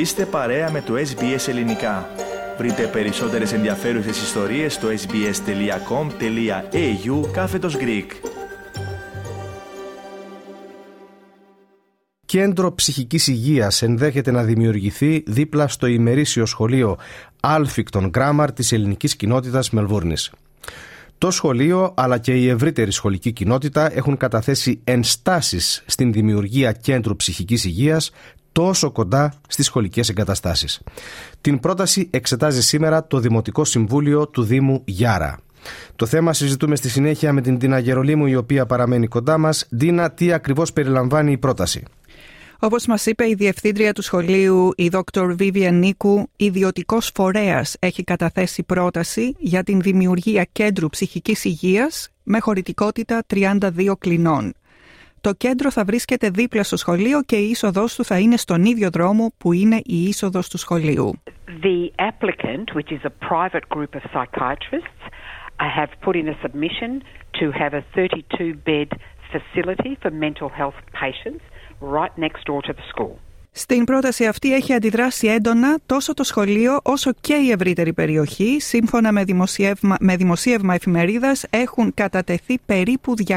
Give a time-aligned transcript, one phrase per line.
[0.00, 2.08] Είστε παρέα με το SBS Ελληνικά.
[2.58, 5.30] Βρείτε περισσότερες ενδιαφέρουσες ιστορίες στο sbs.com.au
[7.32, 8.06] κάθετος Greek.
[12.26, 16.98] Κέντρο ψυχικής υγείας ενδέχεται να δημιουργηθεί δίπλα στο ημερήσιο σχολείο
[17.40, 20.30] Alphington Grammar της ελληνικής κοινότητας Μελβούρνης.
[21.18, 27.64] Το σχολείο αλλά και η ευρύτερη σχολική κοινότητα έχουν καταθέσει ενστάσεις στην δημιουργία κέντρου ψυχικής
[27.64, 28.10] υγείας
[28.52, 30.80] τόσο κοντά στις σχολικές εγκαταστάσεις.
[31.40, 35.38] Την πρόταση εξετάζει σήμερα το Δημοτικό Συμβούλιο του Δήμου Γιάρα.
[35.96, 39.66] Το θέμα συζητούμε στη συνέχεια με την Τίνα Γερολίμου η οποία παραμένει κοντά μας.
[39.78, 41.82] Τίνα, τι ακριβώς περιλαμβάνει η πρόταση;
[42.58, 45.36] Όπως μας είπε η διευθύντρια του σχολείου, η Dr.
[45.38, 53.22] Vivian Νίκου, ιδιωτικός φορέας έχει καταθέσει πρόταση για την δημιουργία κέντρου ψυχικής υγείας με χωρητικότητα
[53.26, 54.52] 32 κλινών.
[55.20, 58.90] Το κέντρο θα βρίσκεται δίπλα στο σχολείο και η είσοδό του θα είναι στον ίδιο
[58.90, 61.22] δρόμο που είναι η είσοδο του σχολείου.
[61.62, 65.00] The applicant, which is a private group of psychiatrists,
[65.78, 67.02] have put in a submission
[67.38, 68.88] to have a 32 bed
[69.32, 71.42] facility for mental health patients
[71.80, 73.18] right next door to the school.
[73.52, 78.56] Στην πρόταση αυτή έχει αντιδράσει έντονα τόσο το σχολείο όσο και η ευρύτερη περιοχή.
[78.60, 83.36] Σύμφωνα με δημοσίευμα, με δημοσίευμα εφημερίδας έχουν κατατεθεί περίπου 200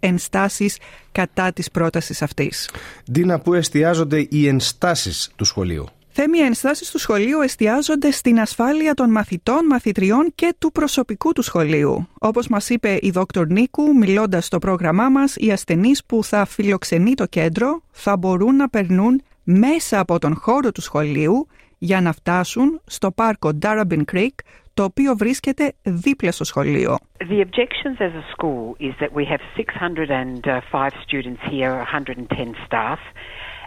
[0.00, 0.78] ενστάσεις
[1.12, 2.70] κατά της πρότασης αυτής.
[3.12, 8.94] Ντίνα, πού εστιάζονται οι ενστάσεις του σχολείου; Θέμη, οι ενστάσεις του σχολείου εστιάζονται στην ασφάλεια
[8.94, 12.08] των μαθητών, μαθητριών και του προσωπικού του σχολείου.
[12.18, 17.14] Όπως μας είπε η Δόκτωρ Νίκου, μιλώντας στο πρόγραμμά μας, οι ασθενείς που θα φιλοξενεί
[17.14, 21.46] το κέντρο θα μπορούν να περνούν μέσα από τον χώρο του σχολείου
[21.78, 24.36] για να φτάσουν στο πάρκο Darabin Creek,
[24.74, 26.98] το οποίο βρίσκεται δίπλα στο σχολείο.
[27.18, 32.98] The objections as a school is that we have 605 students here, 110 staff,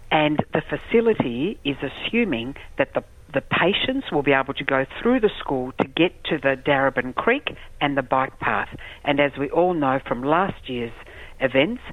[0.10, 5.20] and the facility is assuming that the the patients will be able to go through
[5.20, 7.48] the school to get to the Darabin Creek
[7.82, 8.70] and the bike path.
[9.04, 10.98] And as we all know from last year's
[11.42, 11.84] events,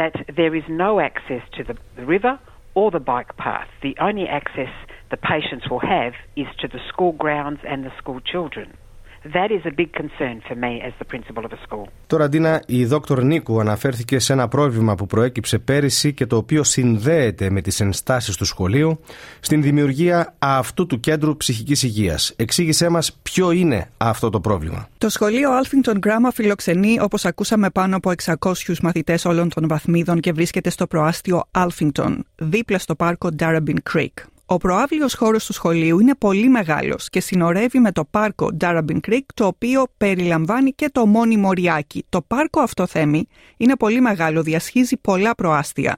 [0.00, 1.76] that there is no access to the
[2.14, 2.34] river
[2.74, 3.68] or the bike path.
[3.82, 4.70] The only access
[5.10, 8.76] the patients will have is to the school grounds and the school children.
[9.24, 11.86] That is a big concern for me as the principal of a school.
[12.06, 16.64] Τώρα, Ντίνα, η δόκτωρ Νίκου αναφέρθηκε σε ένα πρόβλημα που προέκυψε πέρυσι και το οποίο
[16.64, 19.00] συνδέεται με τις ενστάσεις του σχολείου
[19.40, 22.34] στην δημιουργία αυτού του κέντρου ψυχικής υγείας.
[22.36, 24.88] Εξήγησέ μας ποιο είναι αυτό το πρόβλημα.
[24.98, 30.32] Το σχολείο Alphington Grammar φιλοξενεί, όπως ακούσαμε, πάνω από 600 μαθητές όλων των βαθμίδων και
[30.32, 34.31] βρίσκεται στο προάστιο Alphington, δίπλα στο πάρκο Darabin Creek.
[34.46, 39.20] Ο προάβλιος χώρος του σχολείου είναι πολύ μεγάλος και συνορεύει με το πάρκο Darabin Creek,
[39.34, 42.04] το οποίο περιλαμβάνει και το μόνιμο ριάκι.
[42.08, 43.26] Το πάρκο αυτό θέμη
[43.56, 45.96] είναι πολύ μεγάλο, διασχίζει πολλά προάστια.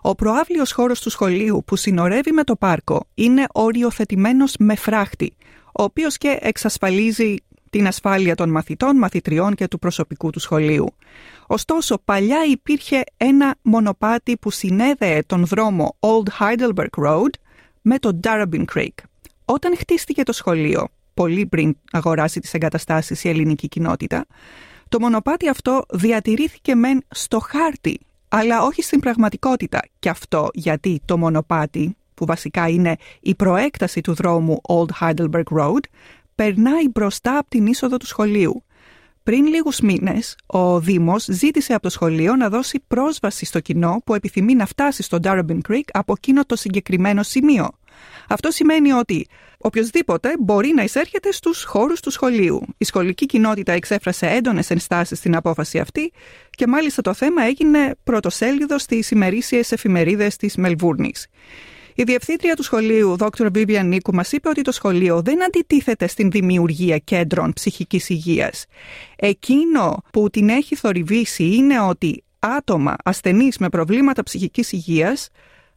[0.00, 5.36] Ο προάβλιος χώρος του σχολείου που συνορεύει με το πάρκο είναι οριοθετημένος με φράχτη,
[5.66, 7.36] ο οποίος και εξασφαλίζει
[7.70, 10.94] την ασφάλεια των μαθητών, μαθητριών και του προσωπικού του σχολείου.
[11.46, 17.30] Ωστόσο, παλιά υπήρχε ένα μονοπάτι που συνέδεε τον δρόμο Old Heidelberg Road
[17.88, 18.94] με το Darabin Creek.
[19.44, 24.26] Όταν χτίστηκε το σχολείο, πολύ πριν αγοράσει τις εγκαταστάσεις η ελληνική κοινότητα,
[24.88, 29.82] το μονοπάτι αυτό διατηρήθηκε μεν στο χάρτη, αλλά όχι στην πραγματικότητα.
[29.98, 35.84] Και αυτό γιατί το μονοπάτι, που βασικά είναι η προέκταση του δρόμου Old Heidelberg Road,
[36.34, 38.64] περνάει μπροστά από την είσοδο του σχολείου.
[39.26, 44.14] Πριν λίγους μήνες, ο Δήμος ζήτησε από το σχολείο να δώσει πρόσβαση στο κοινό που
[44.14, 47.68] επιθυμεί να φτάσει στο Darabin Creek από εκείνο το συγκεκριμένο σημείο.
[48.28, 49.26] Αυτό σημαίνει ότι
[49.58, 52.60] οποιοδήποτε μπορεί να εισέρχεται στους χώρους του σχολείου.
[52.78, 56.12] Η σχολική κοινότητα εξέφρασε έντονες ενστάσεις στην απόφαση αυτή
[56.50, 61.26] και μάλιστα το θέμα έγινε πρωτοσέλιδος στις ημερήσιες εφημερίδες της Μελβούρνης.
[61.98, 63.46] Η διευθύντρια του σχολείου, Dr.
[63.54, 68.66] Vivian Νίκου, μας είπε ότι το σχολείο δεν αντιτίθεται στην δημιουργία κέντρων ψυχικής υγείας.
[69.16, 75.28] Εκείνο που την έχει θορυβήσει είναι ότι άτομα ασθενείς με προβλήματα ψυχικής υγείας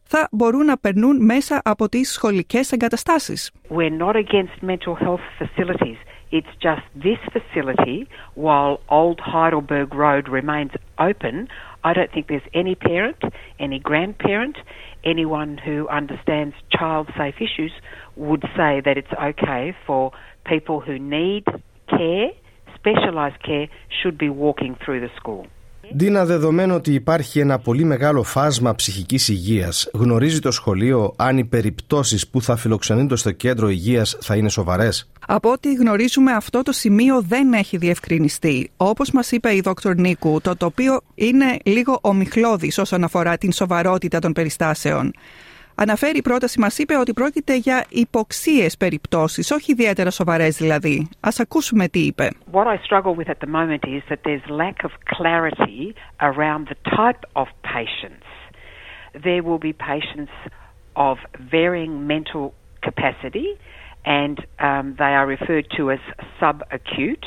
[0.02, 3.50] θα μπορούν να περνούν μέσα από τις σχολικές εγκαταστάσεις.
[3.68, 5.96] We're not against mental health facilities.
[6.32, 10.72] It's just this facility, while Old Heidelberg Road remains
[11.08, 11.48] open,
[11.82, 13.16] I don't think there's any parent,
[13.58, 14.56] any grandparent,
[15.04, 17.72] anyone who understands child safe issues
[18.16, 20.12] would say that it's okay for
[20.44, 21.44] people who need
[21.88, 22.30] care,
[22.74, 23.68] specialised care,
[24.02, 25.46] should be walking through the school.
[25.96, 31.44] Ντίνα, δεδομένου ότι υπάρχει ένα πολύ μεγάλο φάσμα ψυχικής υγείας, γνωρίζει το σχολείο αν οι
[31.44, 36.72] περιπτώσεις που θα φιλοξενούνται στο κέντρο υγείας θα είναι σοβαρές; Από ό,τι γνωρίζουμε αυτό το
[36.72, 38.70] σημείο δεν έχει διευκρινιστεί.
[38.76, 44.18] Όπως μας είπε η Δόκτωρ Νίκου, το τοπίο είναι λίγο ομιχλώδης όσον αφορά την σοβαρότητα
[44.18, 45.12] των περιστάσεων.
[45.82, 51.08] Αναφέρει η πρόταση, μας είπε, ότι πρόκειται για υποξίες περιπτώσεις, όχι ιδιαίτερα σοβαρές δηλαδή.
[51.20, 52.30] Ας ακούσουμε τι είπε.
[52.52, 56.78] What I struggle with at the moment is that there's lack of clarity around the
[56.96, 57.46] type of
[57.76, 58.26] patients.
[59.26, 60.34] There will be patients
[61.08, 61.16] of
[61.54, 62.44] varying mental
[62.88, 63.48] capacity
[64.22, 64.36] and
[64.68, 66.02] um, they are referred to as
[66.40, 67.26] subacute.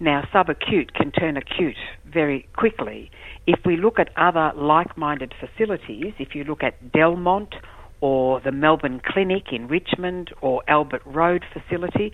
[0.00, 1.82] Now, subacute can turn acute
[2.18, 3.10] very quickly.
[3.46, 7.52] If we look at other like minded facilities, if you look at Delmont
[8.00, 12.08] or the Melbourne Clinic in Richmond or Albert Road facility,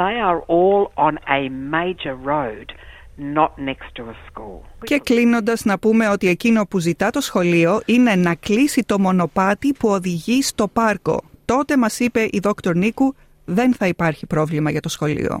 [0.00, 2.66] they are all on a major road.
[3.16, 4.62] Not next to a school.
[4.84, 9.72] Και κλείνοντα να πούμε ότι εκείνο που ζητά το σχολείο είναι να κλείσει το μονοπάτι
[9.72, 11.22] που οδηγεί στο πάρκο.
[11.44, 13.14] Τότε μας είπε η δόκτωρ Νίκου
[13.44, 15.40] δεν θα υπάρχει πρόβλημα για το σχολείο.